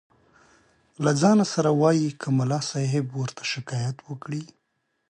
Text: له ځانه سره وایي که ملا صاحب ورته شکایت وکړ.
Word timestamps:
له 1.03 1.11
ځانه 1.21 1.45
سره 1.53 1.69
وایي 1.81 2.07
که 2.21 2.27
ملا 2.37 2.59
صاحب 2.71 3.05
ورته 3.19 3.43
شکایت 3.53 3.97
وکړ. 4.07 4.31